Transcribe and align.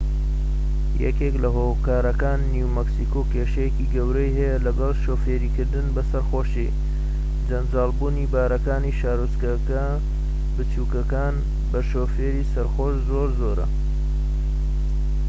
یەکێك 1.05 1.35
لە 1.43 1.49
هۆکارەکان 1.57 2.39
نیو 2.53 2.73
مەکسیکۆ 2.77 3.21
کێشەیەکی 3.33 3.91
گەورەی 3.95 4.35
هەیە 4.39 4.63
لەگەڵ 4.65 4.93
شۆفێریکردن 5.05 5.87
بە 5.95 6.01
سەرخۆشی 6.09 6.73
جەنجاڵبوونی 7.47 8.29
باڕەکانی 8.33 8.97
شارۆچکە 8.99 9.51
بچوکەکان 10.55 11.35
بە 11.71 11.79
شۆفێری 11.89 12.49
سەرخۆش 12.53 12.95
زۆر 13.09 13.29
زۆرە 13.39 13.67